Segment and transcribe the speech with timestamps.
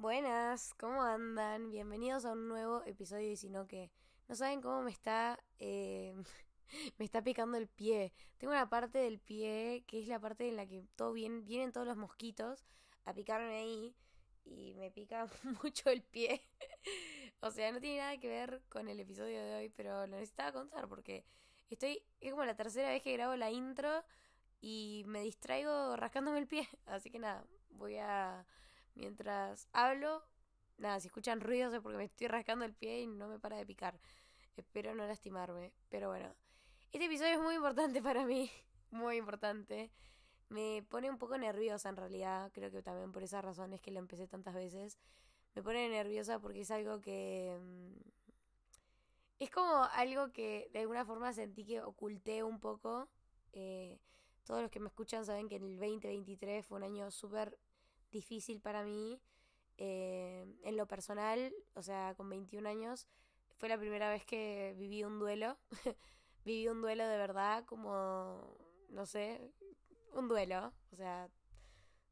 [0.00, 1.70] Buenas, ¿cómo andan?
[1.70, 3.90] Bienvenidos a un nuevo episodio y si no que
[4.28, 6.14] no saben cómo me está eh,
[6.98, 8.10] me está picando el pie.
[8.38, 11.70] Tengo una parte del pie que es la parte en la que todo bien, vienen
[11.70, 12.64] todos los mosquitos
[13.04, 13.94] a picarme ahí
[14.46, 15.28] y me pica
[15.62, 16.48] mucho el pie.
[17.40, 20.52] o sea, no tiene nada que ver con el episodio de hoy, pero lo necesitaba
[20.52, 21.26] contar porque
[21.68, 24.02] estoy es como la tercera vez que grabo la intro
[24.62, 28.46] y me distraigo rascándome el pie, así que nada, voy a
[28.94, 30.24] mientras hablo,
[30.78, 33.56] nada, si escuchan ruidos es porque me estoy rascando el pie y no me para
[33.56, 34.00] de picar.
[34.56, 36.34] Espero no lastimarme, pero bueno.
[36.92, 38.50] Este episodio es muy importante para mí,
[38.90, 39.90] muy importante.
[40.48, 43.92] Me pone un poco nerviosa en realidad, creo que también por esa razón es que
[43.92, 44.98] lo empecé tantas veces.
[45.54, 47.56] Me pone nerviosa porque es algo que...
[47.60, 48.10] Mm,
[49.38, 53.08] es como algo que de alguna forma sentí que oculté un poco.
[53.52, 53.98] Eh,
[54.44, 57.58] todos los que me escuchan saben que el 2023 fue un año súper
[58.10, 59.20] difícil para mí.
[59.78, 63.08] Eh, en lo personal, o sea, con 21 años,
[63.56, 65.58] fue la primera vez que viví un duelo.
[66.44, 68.56] viví un duelo de verdad, como,
[68.90, 69.52] no sé,
[70.12, 70.72] un duelo.
[70.92, 71.30] O sea,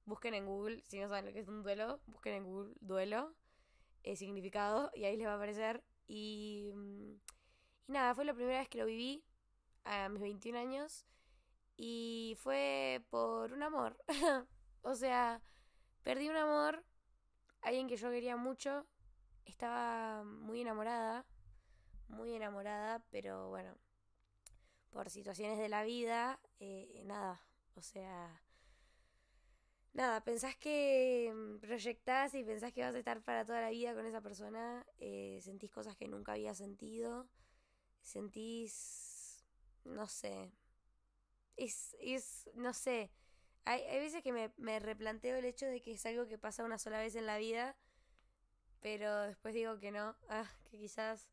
[0.06, 3.34] busquen en Google, si no saben lo que es un duelo, busquen en Google duelo,
[4.02, 5.84] eh, significado, y ahí les va a aparecer.
[6.06, 7.12] Y, mm,
[7.88, 9.24] y nada, fue la primera vez que lo viví
[9.84, 11.06] a mis 21 años.
[11.76, 13.96] Y fue por un amor.
[14.82, 15.41] o sea,
[16.02, 16.84] Perdí un amor,
[17.60, 18.86] alguien que yo quería mucho,
[19.44, 21.27] estaba muy enamorada,
[22.08, 23.77] muy enamorada, pero bueno,
[24.91, 27.42] por situaciones de la vida, eh, nada,
[27.74, 28.42] o sea,
[29.92, 33.94] nada, pensás que mm, proyectás y pensás que vas a estar para toda la vida
[33.94, 37.28] con esa persona, eh, sentís cosas que nunca había sentido,
[38.02, 39.44] sentís,
[39.84, 40.52] no sé,
[41.56, 43.10] es, es, no sé,
[43.69, 46.78] hay, hay veces que me, replanteo el hecho de que es algo que pasa una
[46.78, 47.77] sola vez en la vida,
[48.80, 51.28] pero después digo que no, ah, que quizás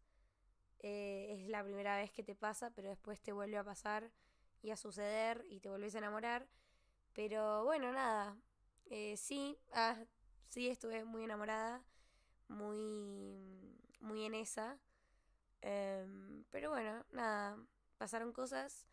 [0.80, 4.12] eh, es la primera vez que te pasa, pero después te vuelve a pasar
[4.62, 6.50] y a suceder y te vuelves a enamorar.
[7.14, 8.38] Pero bueno, nada,
[8.88, 9.96] eh, sí, ah,
[10.50, 11.86] sí estuve muy enamorada,
[12.50, 14.78] muy, muy en esa.
[15.62, 17.58] Em, pero bueno, nada,
[17.98, 18.86] pasaron cosas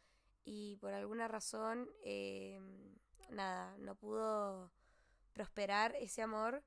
[0.44, 2.92] y por alguna razón em,
[3.32, 4.70] nada, no pudo
[5.32, 6.62] prosperar ese amor.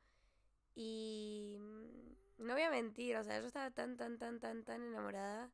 [0.76, 4.84] Y mm, no voy a mentir, o sea, yo estaba tan, tan, tan, tan, tan
[4.84, 5.52] enamorada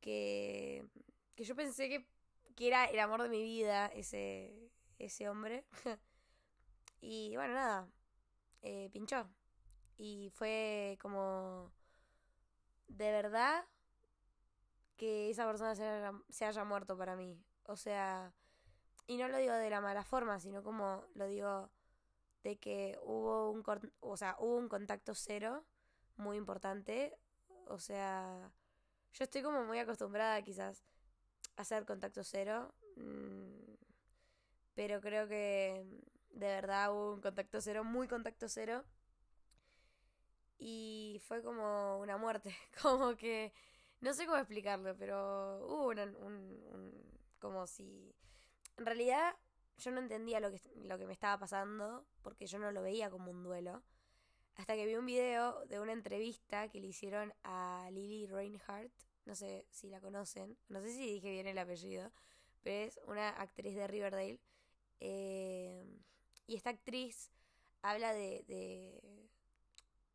[0.00, 0.86] que,
[1.34, 2.06] que yo pensé que,
[2.54, 5.64] que era el amor de mi vida ese, ese hombre.
[7.00, 7.88] y bueno, nada,
[8.62, 9.28] eh, pinchó.
[9.96, 11.72] Y fue como
[12.88, 13.64] de verdad
[14.96, 15.84] que esa persona se
[16.28, 17.42] se haya muerto para mí.
[17.66, 18.32] O sea,
[19.06, 21.70] y no lo digo de la mala forma, sino como lo digo
[22.42, 23.64] de que hubo un,
[24.00, 25.64] o sea, hubo un contacto cero
[26.16, 27.16] muy importante.
[27.66, 28.50] O sea,
[29.12, 30.84] yo estoy como muy acostumbrada quizás
[31.56, 32.74] a hacer contacto cero.
[32.96, 33.74] Mm,
[34.74, 35.86] pero creo que
[36.30, 38.84] de verdad hubo un contacto cero, muy contacto cero.
[40.58, 43.52] Y fue como una muerte, como que...
[44.00, 47.04] No sé cómo explicarlo, pero hubo un, un
[47.38, 48.14] como si
[48.76, 49.34] en realidad
[49.78, 53.10] yo no entendía lo que, lo que me estaba pasando porque yo no lo veía
[53.10, 53.82] como un duelo.
[54.56, 58.92] Hasta que vi un video de una entrevista que le hicieron a Lily Reinhardt.
[59.24, 60.56] No sé si la conocen.
[60.68, 62.12] No sé si dije bien el apellido.
[62.62, 64.38] Pero es una actriz de Riverdale.
[65.00, 65.84] Eh,
[66.46, 67.30] y esta actriz
[67.82, 69.28] habla de, de,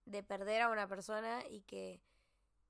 [0.06, 2.02] de perder a una persona y que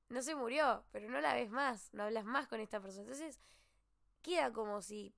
[0.09, 3.03] no se murió, pero no la ves más, no hablas más con esta persona.
[3.03, 3.39] Entonces
[4.21, 5.13] queda como si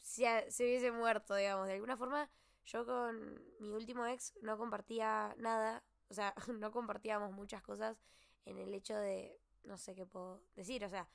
[0.00, 1.66] se, se hubiese muerto, digamos.
[1.66, 2.30] De alguna forma,
[2.64, 8.02] yo con mi último ex no compartía nada, o sea, no compartíamos muchas cosas
[8.44, 11.08] en el hecho de, no sé qué puedo decir, o sea,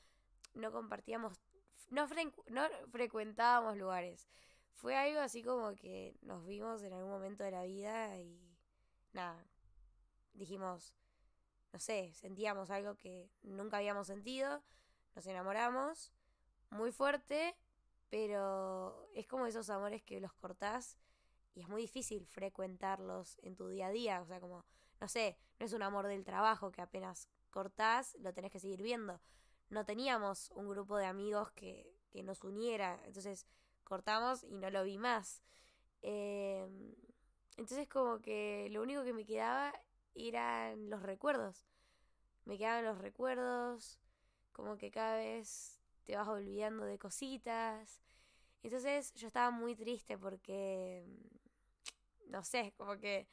[0.53, 1.39] no compartíamos,
[1.89, 2.07] no,
[2.49, 4.27] no frecuentábamos lugares.
[4.73, 8.57] Fue algo así como que nos vimos en algún momento de la vida y
[9.13, 9.45] nada,
[10.33, 10.93] dijimos,
[11.71, 14.63] no sé, sentíamos algo que nunca habíamos sentido,
[15.15, 16.11] nos enamoramos
[16.69, 17.55] muy fuerte
[18.15, 20.97] pero es como esos amores que los cortás
[21.53, 24.21] y es muy difícil frecuentarlos en tu día a día.
[24.21, 24.63] O sea, como,
[25.01, 28.81] no sé, no es un amor del trabajo que apenas cortás, lo tenés que seguir
[28.81, 29.19] viendo.
[29.67, 33.01] No teníamos un grupo de amigos que, que nos uniera.
[33.03, 33.47] Entonces
[33.83, 35.43] cortamos y no lo vi más.
[36.01, 36.95] Em,
[37.57, 39.73] entonces como que lo único que me quedaba
[40.13, 41.67] eran los recuerdos.
[42.45, 43.99] Me quedaban los recuerdos,
[44.53, 48.01] como que cada vez te vas olvidando de cositas.
[48.63, 53.27] Entonces yo estaba muy triste porque, mm, no sé, como que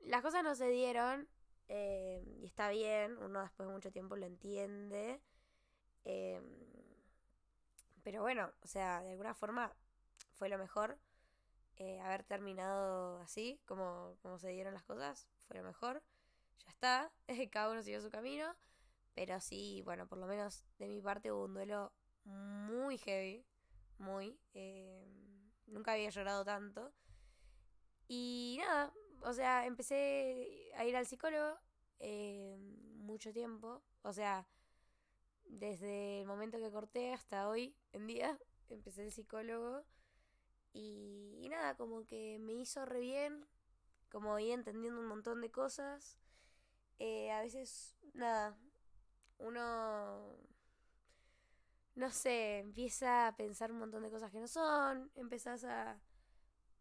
[0.00, 1.28] las cosas no se dieron
[1.68, 5.20] eh, y está bien, uno después de mucho tiempo lo entiende.
[6.04, 6.40] Eh,
[8.02, 9.72] pero bueno, o sea, de alguna forma
[10.34, 10.98] fue lo mejor.
[11.76, 16.02] Eh, haber terminado así, como, como se dieron las cosas, fue lo mejor.
[16.64, 17.12] Ya está,
[17.50, 18.54] cada uno siguió su camino.
[19.14, 21.92] Pero sí, bueno, por lo menos de mi parte hubo un duelo
[22.24, 23.44] muy heavy.
[23.98, 24.38] Muy.
[25.66, 26.92] nunca había llorado tanto.
[28.08, 31.58] Y nada, o sea, empecé a ir al psicólogo
[32.00, 32.56] eh,
[32.96, 33.82] mucho tiempo.
[34.02, 34.46] O sea,
[35.44, 38.38] desde el momento que corté hasta hoy en día,
[38.68, 39.84] empecé el psicólogo.
[40.72, 43.46] Y, nada, como que me hizo re bien,
[44.10, 46.18] como ir entendiendo un montón de cosas.
[46.98, 48.56] Eh, a veces, nada,
[49.38, 50.36] uno,
[51.94, 56.00] no sé, empieza a pensar un montón de cosas que no son, empezás a,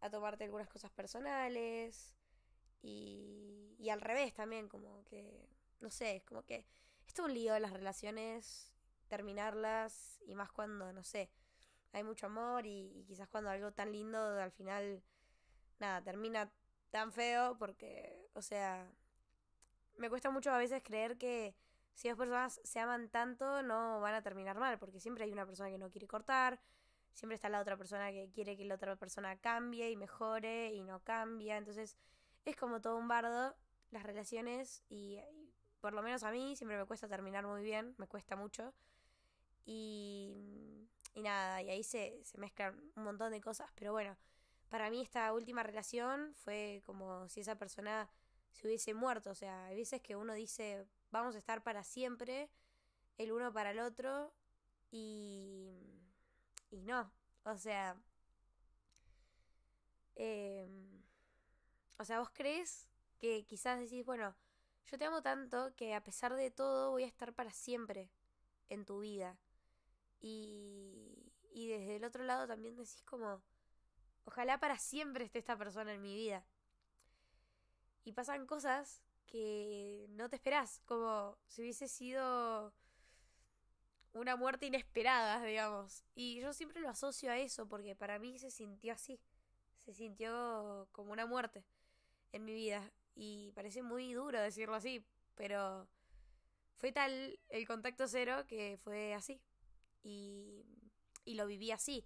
[0.01, 2.13] a tomarte algunas cosas personales,
[2.81, 6.65] y, y al revés también, como que, no sé, es como que
[7.07, 8.73] es un lío las relaciones,
[9.07, 11.29] terminarlas y más cuando, no sé,
[11.91, 15.03] hay mucho amor y, quizás cuando algo tan lindo al final,
[15.79, 16.51] nada, termina
[16.89, 18.91] tan feo porque, o sea,
[19.97, 21.55] me cuesta mucho a veces creer que
[21.93, 25.45] si dos personas se aman tanto no van a terminar mal, porque siempre hay una
[25.45, 26.59] persona que no quiere cortar,
[27.13, 30.83] siempre está la otra persona que quiere que la otra persona cambie y mejore y
[30.83, 31.97] no cambia, entonces
[32.45, 33.55] es como todo un bardo
[33.91, 35.19] las relaciones y,
[35.79, 38.73] por lo menos a mí siempre me cuesta terminar muy bien, me cuesta mucho.
[39.65, 40.33] Y,
[41.13, 44.17] y nada, y ahí se, se mezclan un montón de cosas, pero bueno,
[44.69, 48.09] para mí esta última relación fue como si esa persona
[48.51, 52.49] se hubiese muerto, o sea, hay veces que uno dice, vamos a estar para siempre,
[53.19, 54.33] el uno para el otro,
[54.91, 55.71] y,
[56.71, 57.11] y no,
[57.43, 57.95] o sea,
[60.15, 60.67] eh,
[61.97, 62.89] o sea, vos crees
[63.19, 64.35] que quizás decís, bueno,
[64.87, 68.09] yo te amo tanto que a pesar de todo voy a estar para siempre
[68.69, 69.37] en tu vida.
[70.19, 73.41] Y, y desde el otro lado también decís como,
[74.25, 76.43] ojalá para siempre esté esta persona en mi vida.
[78.03, 82.73] Y pasan cosas que no te esperás, como si hubiese sido
[84.13, 86.03] una muerte inesperada, digamos.
[86.15, 89.19] Y yo siempre lo asocio a eso, porque para mí se sintió así.
[89.85, 91.65] Se sintió como una muerte
[92.31, 92.91] en mi vida.
[93.15, 95.05] Y parece muy duro decirlo así,
[95.35, 95.87] pero
[96.75, 99.41] fue tal el contacto cero que fue así.
[100.03, 100.65] Y,
[101.25, 102.05] y lo viví así.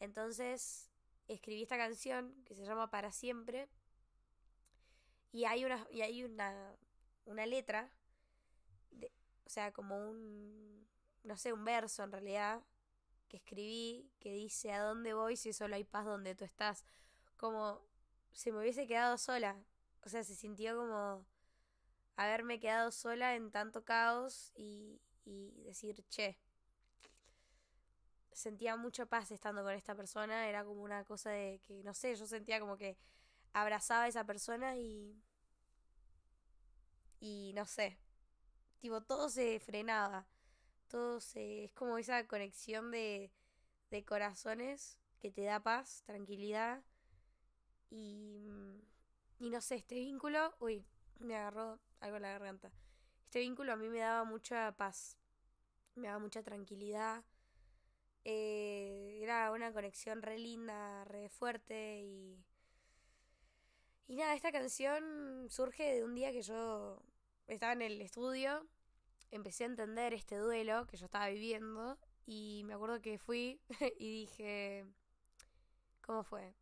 [0.00, 0.90] Entonces
[1.28, 3.68] escribí esta canción que se llama Para siempre.
[5.32, 6.76] Y hay una, y hay una,
[7.24, 7.90] una letra,
[8.90, 9.12] de,
[9.44, 10.86] o sea, como un,
[11.24, 12.62] no sé, un verso en realidad,
[13.28, 16.84] que escribí que dice, ¿a dónde voy si solo hay paz donde tú estás?
[17.36, 17.82] Como
[18.32, 19.62] se me hubiese quedado sola.
[20.04, 21.26] O sea, se sintió como
[22.16, 26.38] haberme quedado sola en tanto caos y, y decir, che,
[28.32, 32.14] sentía mucha paz estando con esta persona, era como una cosa de que, no sé,
[32.14, 32.96] yo sentía como que
[33.52, 35.22] abrazaba a esa persona y...
[37.20, 37.98] Y no sé,
[38.80, 40.28] tipo, todo se frenaba,
[40.86, 41.64] todo se...
[41.64, 43.32] es como esa conexión de,
[43.90, 46.84] de corazones que te da paz, tranquilidad
[47.90, 48.46] y,
[49.38, 50.84] y no sé, este vínculo, uy,
[51.18, 52.70] me agarró algo en la garganta.
[53.24, 55.18] Este vínculo a mí me daba mucha paz,
[55.94, 57.24] me daba mucha tranquilidad.
[58.24, 62.44] Eh, era una conexión re linda, re fuerte y...
[64.08, 67.02] Y nada, esta canción surge de un día que yo
[67.46, 68.66] estaba en el estudio,
[69.30, 73.60] empecé a entender este duelo que yo estaba viviendo y me acuerdo que fui
[73.98, 74.86] y dije,
[76.00, 76.54] ¿cómo fue?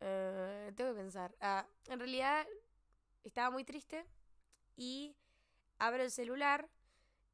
[0.00, 1.34] Eh, tengo que pensar.
[1.40, 2.46] Ah, en realidad
[3.24, 4.04] estaba muy triste
[4.76, 5.16] y
[5.78, 6.68] abro el celular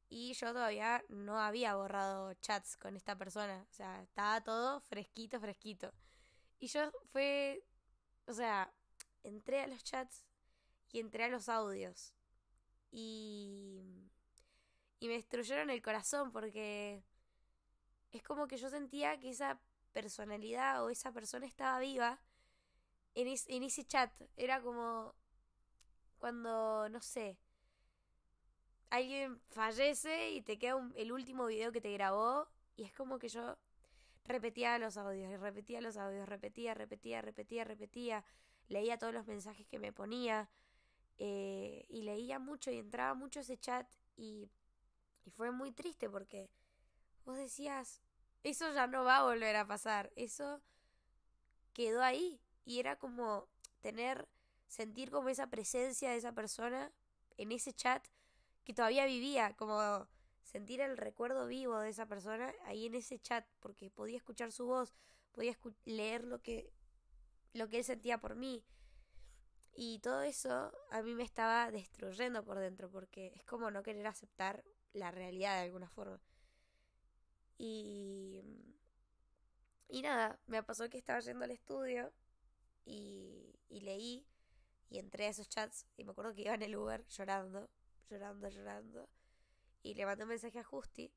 [0.07, 3.67] y yo todavía no había borrado chats con esta persona.
[3.69, 5.91] O sea, estaba todo fresquito, fresquito.
[6.59, 7.61] Y yo fue,
[8.25, 8.71] o sea,
[9.25, 10.23] entré a los chats
[10.91, 12.13] y entré a los audios.
[12.91, 13.81] Y,
[14.99, 17.03] y me destruyeron el corazón porque
[18.11, 19.59] es como que yo sentía que esa
[19.91, 22.21] personalidad o esa persona estaba viva
[23.13, 24.11] en, en ese chat.
[24.37, 25.13] Era como
[26.17, 27.37] cuando, no sé,
[28.89, 33.29] alguien fallece y te queda el último video que te grabó y es como que
[33.29, 33.57] yo
[34.25, 38.25] repetía los audios y repetía los audios, repetía, repetía, repetía, repetía,
[38.67, 40.49] leía todos los mensajes que me ponía
[41.17, 44.49] eh, y leía mucho y entraba mucho ese chat y,
[45.25, 46.49] y fue muy triste porque
[47.25, 48.01] vos decías,
[48.43, 50.61] eso ya no va a volver a pasar, eso
[51.73, 53.47] quedó ahí y era como
[53.81, 54.27] tener
[54.67, 56.91] sentir como esa presencia de esa persona
[57.37, 58.05] en ese chat
[58.63, 60.07] que todavía vivía, como
[60.45, 64.65] sentir el recuerdo vivo de esa persona ahí en ese chat, porque podía escuchar su
[64.65, 64.93] voz,
[65.33, 66.71] podía leer lo que,
[67.53, 68.63] lo que él sentía por mí.
[69.73, 74.07] Y todo eso a mí me estaba destruyendo por dentro, porque es como no querer
[74.07, 76.21] aceptar la realidad de alguna forma.
[77.57, 78.41] Y.
[79.87, 82.11] Y nada, me pasó que estaba yendo al estudio
[82.85, 84.25] y, y leí
[84.89, 87.69] y entré a esos chats y me acuerdo que iba en el Uber llorando,
[88.09, 89.09] llorando, llorando.
[89.85, 91.11] Y le mandé un mensaje a Justi.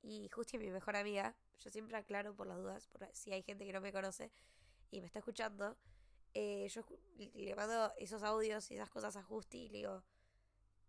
[0.00, 1.34] Y Justi es mi mejor amiga.
[1.58, 4.30] Yo siempre aclaro por las dudas, por si hay gente que no me conoce
[4.92, 5.76] y me está escuchando.
[6.32, 6.84] Eh, yo
[7.34, 10.04] le mando esos audios y esas cosas a Justi y le digo,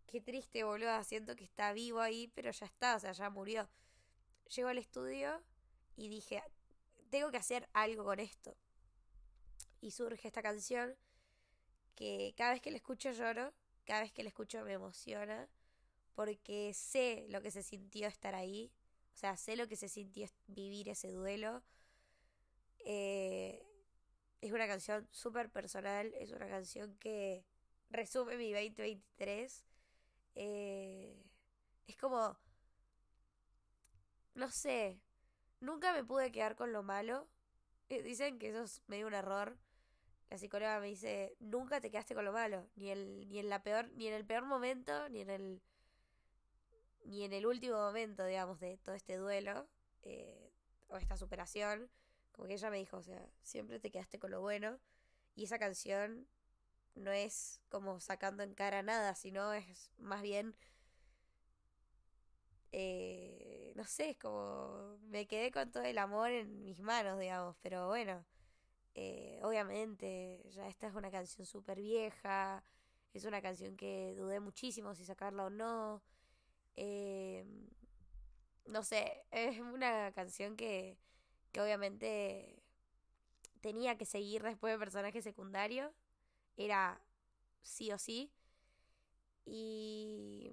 [0.06, 3.68] qué triste, boludo, siento que está vivo ahí, pero ya está, o sea, ya murió.
[4.56, 5.42] Llego al estudio
[5.96, 6.44] y dije,
[7.10, 8.56] tengo que hacer algo con esto.
[9.82, 10.96] Y surge esta canción
[11.96, 13.56] que cada vez que la escucho lloro,
[13.86, 15.50] cada vez que la escucho me emociona,
[16.18, 18.72] porque sé lo que se sintió estar ahí,
[19.14, 21.62] o sea, sé lo que se sintió vivir ese duelo.
[22.80, 23.64] Eh,
[24.42, 27.46] es una canción súper personal, es una canción que
[27.92, 29.64] resume mi 2023.
[30.34, 31.24] Eh,
[31.86, 32.36] es como,
[34.34, 35.00] no sé,
[35.60, 37.28] nunca me pude quedar con lo malo.
[37.90, 39.56] Eh, dicen que eso es medio un error.
[40.32, 43.62] La psicóloga me dice, nunca te quedaste con lo malo, ni, el, ni en la
[43.62, 45.62] peor, ni en el peor momento, ni en el
[47.08, 49.68] ni en el último momento, digamos, de todo este duelo
[50.04, 50.52] eh,
[50.90, 51.90] o esta superación,
[52.34, 54.78] como que ella me dijo, o sea, siempre te quedaste con lo bueno
[55.36, 56.28] y esa canción
[56.96, 60.56] no es como sacando en cara nada, sino es más bien,
[62.72, 67.56] eh, no sé, es como me quedé con todo el amor en mis manos, digamos,
[67.62, 68.26] pero bueno,
[68.96, 72.64] eh, obviamente ya esta es una canción súper vieja,
[73.14, 76.02] es una canción que dudé muchísimo si sacarla o no.
[76.78, 77.46] Eh,
[78.66, 80.98] no sé, es una canción que,
[81.52, 82.62] que obviamente
[83.62, 85.94] tenía que seguir después de personaje secundario.
[86.58, 87.02] Era
[87.64, 88.32] sí o sí.
[89.46, 90.52] Y,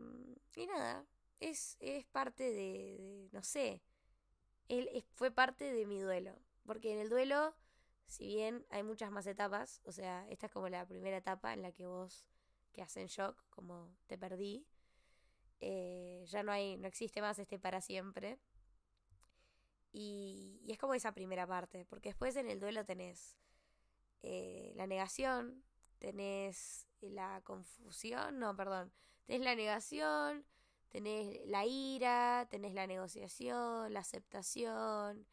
[0.57, 1.05] y nada,
[1.41, 3.83] es, es parte de, no sé,
[4.69, 6.39] él fue parte de mi duelo.
[6.67, 7.55] Porque en el duelo,
[8.07, 11.63] si bien hay muchas más etapas, o sea, esta es como la primera etapa en
[11.63, 12.27] la que vos
[12.73, 14.67] quedas en shock, como te perdí.
[15.61, 18.39] Eh, ya no hay, no existe más este para siempre.
[19.93, 23.37] Y, es como esa primera parte, porque después en el duelo tenés
[24.23, 25.63] eh, la negación,
[25.99, 28.93] tenés la confusión, no, perdón,
[29.27, 30.45] tenés la negación,
[30.89, 35.27] tenés la ira, tenés la negociación, la aceptación.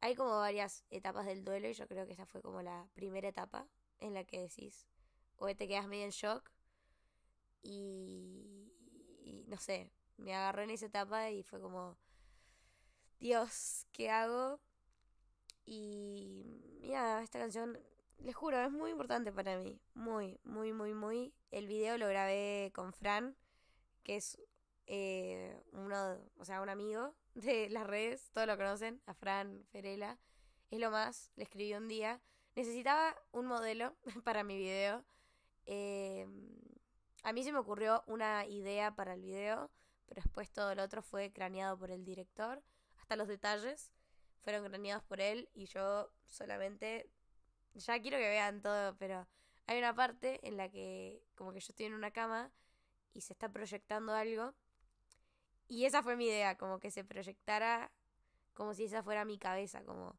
[0.00, 3.28] Hay como varias etapas del duelo y yo creo que esa fue como la primera
[3.28, 3.66] etapa
[3.98, 4.86] en la que decís,
[5.36, 6.50] o te quedas medio en shock
[7.62, 8.67] y,
[9.28, 11.96] y no sé, me agarró en esa etapa y fue como,
[13.20, 14.60] Dios, ¿qué hago?
[15.66, 17.78] Y mira, esta canción,
[18.18, 21.34] les juro, es muy importante para mí, muy, muy, muy, muy.
[21.50, 23.36] El video lo grabé con Fran,
[24.02, 24.38] que es
[24.86, 30.18] eh, uno, o sea, un amigo de las redes, todos lo conocen, a Fran Ferela.
[30.70, 32.20] Es lo más, le escribí un día.
[32.56, 33.94] Necesitaba un modelo
[34.24, 35.04] para mi video.
[35.66, 36.26] Eh,
[37.22, 39.70] a mí se me ocurrió una idea para el video,
[40.06, 42.62] pero después todo lo otro fue craneado por el director.
[42.98, 43.92] Hasta los detalles
[44.42, 47.10] fueron craneados por él y yo solamente...
[47.74, 49.28] Ya quiero que vean todo, pero
[49.66, 52.50] hay una parte en la que como que yo estoy en una cama
[53.12, 54.54] y se está proyectando algo.
[55.68, 57.92] Y esa fue mi idea, como que se proyectara
[58.54, 60.18] como si esa fuera mi cabeza, como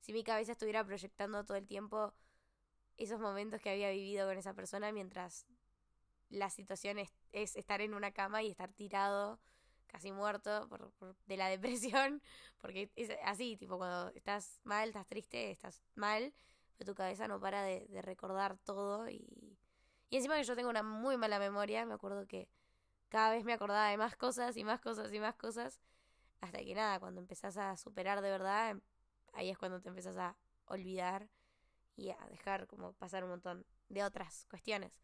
[0.00, 2.14] si mi cabeza estuviera proyectando todo el tiempo
[2.96, 5.46] esos momentos que había vivido con esa persona mientras
[6.30, 9.40] la situación es, estar en una cama y estar tirado,
[9.86, 10.92] casi muerto por,
[11.26, 12.22] de la depresión,
[12.60, 16.32] porque es así, tipo cuando estás mal, estás triste, estás mal,
[16.76, 19.58] pero tu cabeza no para de, recordar todo y,
[20.10, 22.48] y encima que yo tengo una muy mala memoria, me acuerdo que
[23.08, 25.80] cada vez me acordaba de más cosas y más cosas y más cosas,
[26.40, 28.76] hasta que nada, cuando empezás a superar de verdad,
[29.32, 31.28] ahí es cuando te empezás a olvidar
[31.96, 35.00] y a dejar como pasar un montón de otras cuestiones.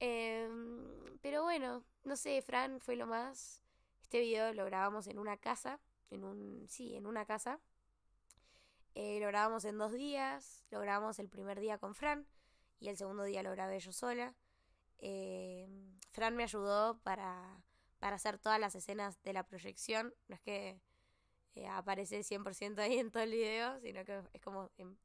[0.00, 3.62] Em, pero bueno, no sé, Fran fue lo más.
[4.02, 5.78] Este video lo grabamos en una casa,
[6.10, 7.60] en un, sí, en una casa.
[8.94, 12.26] Eh, lo grabamos en dos días, lo grabamos el primer día con Fran
[12.80, 14.34] y el segundo día lo grabé yo sola.
[14.98, 17.62] Em, Fran me ayudó para,
[17.98, 20.80] para hacer todas las escenas de la proyección, no es que
[21.54, 24.98] eh, aparece 100% ahí en todo el video, sino que es como en,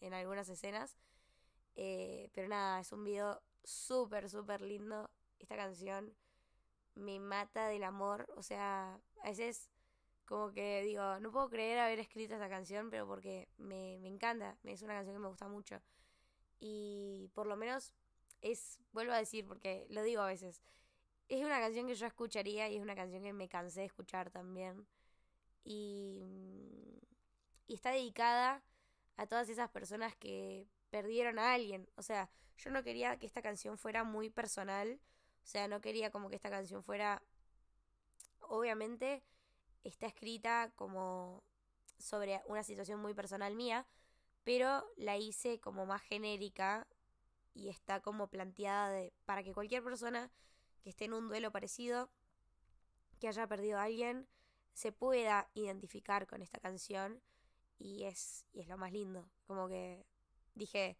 [0.00, 0.96] en, algunas escenas.
[1.76, 5.10] Eh, pero nada, es un video súper, súper lindo.
[5.38, 6.14] Esta canción
[6.94, 8.26] me mata del amor.
[8.36, 9.70] O sea, a veces
[10.24, 14.58] como que digo, no puedo creer haber escrito esta canción, pero porque me, me encanta.
[14.64, 15.80] Es una canción que me gusta mucho.
[16.60, 17.94] Y por lo menos
[18.42, 20.62] es, vuelvo a decir, porque lo digo a veces,
[21.28, 24.30] es una canción que yo escucharía y es una canción que me cansé de escuchar
[24.30, 24.86] también.
[25.64, 26.22] Y,
[27.66, 28.62] y está dedicada
[29.16, 31.88] a todas esas personas que perdieron a alguien.
[31.96, 35.00] O sea, yo no quería que esta canción fuera muy personal.
[35.42, 37.22] O sea, no quería como que esta canción fuera...
[38.40, 39.22] Obviamente
[39.84, 41.42] está escrita como
[41.98, 43.86] sobre una situación muy personal mía,
[44.44, 46.86] pero la hice como más genérica
[47.54, 50.30] y está como planteada de, para que cualquier persona
[50.82, 52.10] que esté en un duelo parecido,
[53.20, 54.28] que haya perdido a alguien,
[54.72, 57.20] se pueda identificar con esta canción
[57.78, 59.28] y es, y es lo más lindo.
[59.46, 60.06] Como que
[60.54, 60.96] dije,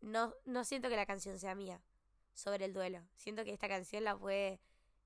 [0.00, 1.82] no, no siento que la canción sea mía
[2.34, 3.02] sobre el duelo.
[3.16, 4.60] Siento que esta canción la puede,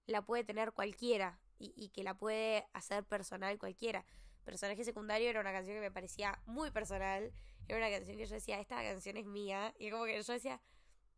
[0.07, 4.05] la puede tener cualquiera y, y que la puede hacer personal cualquiera.
[4.45, 7.33] Personaje secundario era una canción que me parecía muy personal.
[7.67, 9.75] Era una canción que yo decía, esta canción es mía.
[9.79, 10.61] Y como que yo decía,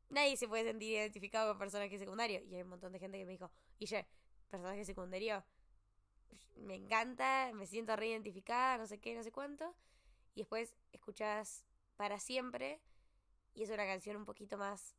[0.09, 2.41] nadie se puede sentir identificado con personaje secundario.
[2.45, 3.99] Y hay un montón de gente que me dijo, y yo,
[4.49, 5.45] personaje secundario,
[6.55, 9.75] me encanta, me siento reidentificada, no sé qué, no sé cuánto.
[10.35, 11.65] Y después escuchas
[11.97, 12.81] para siempre.
[13.57, 14.95] Y es una canción un poquito más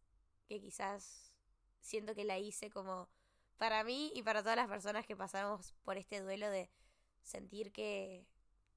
[0.47, 1.31] que quizás
[1.79, 3.07] siento que la hice como
[3.57, 6.69] para mí y para todas las personas que pasamos por este duelo de
[7.21, 8.25] sentir que.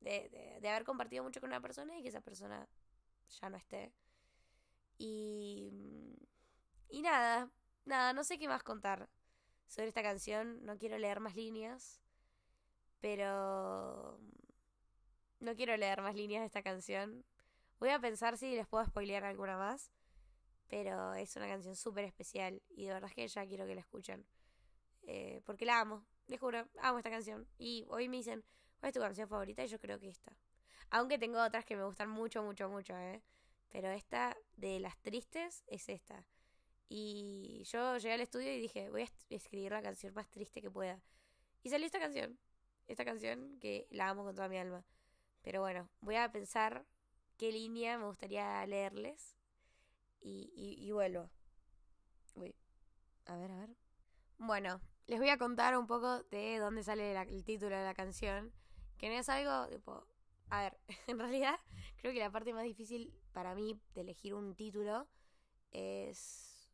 [0.01, 2.69] de, de haber compartido mucho con una persona y que esa persona
[3.41, 3.91] ya no esté.
[4.99, 5.73] Y.
[6.91, 7.51] Y nada,
[7.87, 9.09] nada, no sé qué más contar
[9.67, 10.63] sobre esta canción.
[10.67, 12.03] No quiero leer más líneas.
[13.01, 14.21] Pero.
[15.39, 17.25] No quiero leer más líneas de esta canción.
[17.81, 19.91] Voy a pensar si les puedo spoilear alguna más.
[20.69, 22.63] Pero es una canción súper especial.
[22.69, 24.25] Y de verdad es que ya quiero que la escuchen.
[25.07, 26.04] Eh, porque la amo.
[26.26, 27.49] Les juro, amo esta canción.
[27.59, 28.45] Y hoy me dicen,
[28.78, 29.65] ¿cuál es tu canción favorita?
[29.65, 30.37] Y yo creo que esta.
[30.91, 33.23] Aunque tengo otras que me gustan mucho, mucho, mucho, ¿eh?
[33.71, 36.25] Pero esta de las tristes es esta.
[36.89, 40.71] Y yo llegué al estudio y dije, voy a escribir la canción más triste que
[40.71, 41.00] pueda.
[41.63, 42.39] Y salió esta canción.
[42.89, 44.85] Esta canción que la amo con toda mi alma.
[45.43, 46.85] Pero bueno, voy a pensar
[47.41, 49.35] qué línea me gustaría leerles.
[50.21, 51.31] Y, vuelvo.
[52.35, 52.55] Uy.
[53.25, 53.71] A ver, a ver.
[54.37, 58.53] Bueno, les voy a contar un poco de dónde sale el título de la canción.
[58.99, 60.07] Que no es algo tipo.
[60.50, 61.59] A ver, en realidad
[61.97, 65.09] creo que la parte más difícil para mí de elegir un título
[65.71, 66.69] es.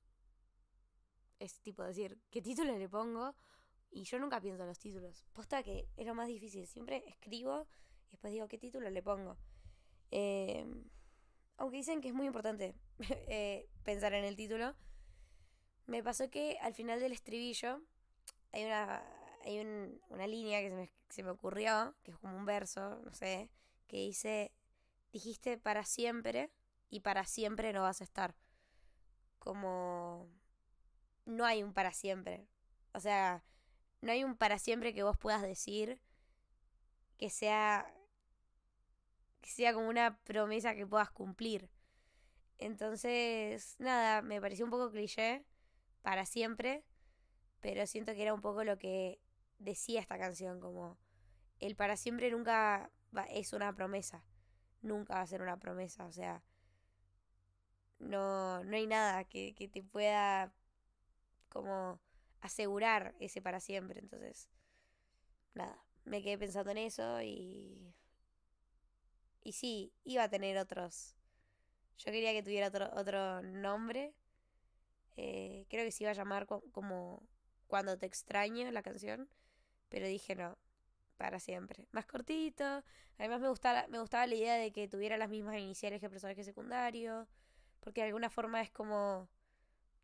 [1.38, 3.36] Es tipo decir, ¿qué título le pongo?
[3.92, 5.26] Y yo nunca pienso en los títulos.
[5.32, 6.66] Posta que es lo más difícil.
[6.66, 7.68] Siempre escribo
[8.08, 9.38] y después digo, ¿qué título le pongo?
[10.10, 10.66] Eh,
[11.58, 12.74] aunque dicen que es muy importante
[13.28, 14.74] eh, pensar en el título.
[15.86, 17.80] Me pasó que al final del estribillo
[18.52, 19.02] hay una,
[19.44, 19.60] hay
[20.10, 23.50] una línea que se me ocurrió, que es como un verso, no sé,
[23.86, 24.52] que dice,
[25.12, 26.50] dijiste para siempre
[26.90, 28.34] y para siempre no vas a estar.
[29.38, 30.28] Como
[31.24, 32.48] no hay un para siempre.
[32.92, 33.44] O sea,
[34.00, 36.00] no hay un para siempre que vos puedas decir
[37.18, 37.92] que sea
[39.46, 41.70] que sea como una promesa que puedas cumplir.
[42.58, 45.44] Entonces, nada, me pareció un poco cliché
[46.02, 46.84] para siempre,
[47.60, 49.20] pero siento que era un poco lo que
[49.58, 50.98] decía esta canción, como
[51.60, 52.90] el para siempre nunca
[53.30, 54.24] es una promesa,
[54.82, 56.42] nunca va a ser una promesa, o sea,
[58.00, 60.52] no, no hay nada que, que te pueda
[61.50, 62.00] como
[62.40, 64.48] asegurar ese para siempre, entonces,
[65.54, 67.94] nada, me quedé pensando en eso y...
[69.46, 71.14] Y sí, iba a tener otros.
[71.98, 74.12] Yo quería que tuviera otro, otro nombre.
[75.16, 77.22] Eh, creo que se iba a llamar como
[77.68, 79.28] Cuando te extraño la canción.
[79.88, 80.58] Pero dije no,
[81.16, 81.86] para siempre.
[81.92, 82.82] Más cortito.
[83.18, 86.10] Además me gustaba, me gustaba la idea de que tuviera las mismas iniciales que el
[86.10, 87.28] personaje secundario.
[87.78, 89.28] Porque de alguna forma es como...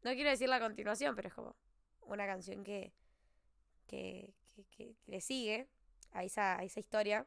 [0.05, 1.57] No quiero decir la continuación, pero es como
[2.02, 2.94] una canción que,
[3.88, 4.37] que,
[4.70, 5.66] que, le sigue
[6.12, 7.26] a esa, a esa historia.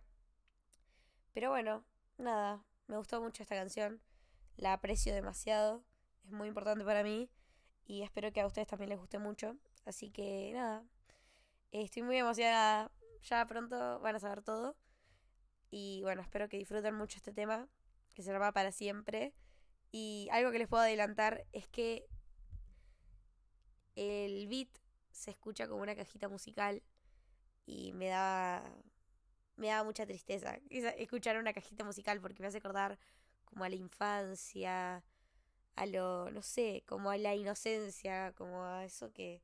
[1.33, 1.83] Pero bueno,
[2.17, 4.01] nada, me gustó mucho esta canción.
[4.57, 5.83] La aprecio demasiado.
[6.23, 7.29] Es muy importante para mí.
[7.85, 9.57] Y espero que a ustedes también les guste mucho.
[9.85, 10.83] Así que nada,
[11.71, 12.91] estoy muy emocionada.
[13.23, 14.75] Ya pronto van a saber todo.
[15.71, 17.67] Y bueno, espero que disfruten mucho este tema,
[18.13, 19.33] que se llama para siempre.
[19.91, 22.07] Y algo que les puedo adelantar es que
[23.95, 24.69] el beat
[25.11, 26.83] se escucha como una cajita musical
[27.65, 28.63] y me da
[29.57, 32.97] me da mucha tristeza escuchar una cajita musical porque me hace acordar
[33.45, 35.03] como a la infancia,
[35.75, 39.41] a lo, no sé, como a la inocencia, como a eso que,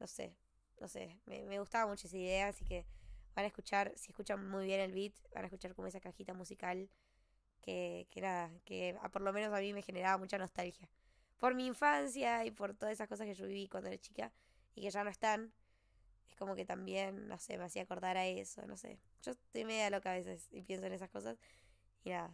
[0.00, 0.36] no sé,
[0.80, 2.86] no sé, me, me gustaba mucho esa idea, así que
[3.34, 6.34] van a escuchar, si escuchan muy bien el beat, van a escuchar como esa cajita
[6.34, 6.90] musical
[7.60, 10.88] que, que nada, que por lo menos a mí me generaba mucha nostalgia.
[11.38, 14.32] Por mi infancia y por todas esas cosas que yo viví cuando era chica
[14.74, 15.52] y que ya no están.
[16.38, 18.98] Como que también, no sé, me hacía acordar a eso, no sé.
[19.22, 21.38] Yo estoy media loca a veces y pienso en esas cosas.
[22.04, 22.32] Y nada,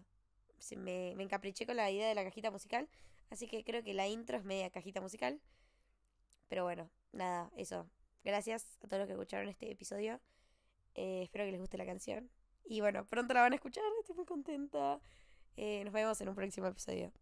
[0.76, 2.88] me, me encapriché con la idea de la cajita musical.
[3.30, 5.40] Así que creo que la intro es media cajita musical.
[6.48, 7.88] Pero bueno, nada, eso.
[8.22, 10.20] Gracias a todos los que escucharon este episodio.
[10.94, 12.30] Eh, espero que les guste la canción.
[12.64, 15.00] Y bueno, pronto la van a escuchar, estoy muy contenta.
[15.56, 17.12] Eh, nos vemos en un próximo episodio.